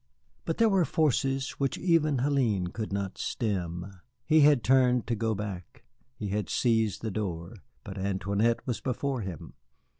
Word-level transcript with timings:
But 0.45 0.57
there 0.57 0.67
were 0.67 0.83
forces 0.83 1.51
which 1.59 1.77
even 1.77 2.17
Hélène 2.17 2.73
could 2.73 2.91
not 2.91 3.19
stem. 3.19 3.99
He 4.25 4.39
had 4.41 4.63
turned 4.63 5.05
to 5.05 5.15
go 5.15 5.35
back, 5.35 5.83
he 6.15 6.29
had 6.29 6.49
seized 6.49 7.03
the 7.03 7.11
door, 7.11 7.57
but 7.83 7.99
Antoinette 7.99 8.65
was 8.65 8.81
before 8.81 9.21
him. 9.21 9.53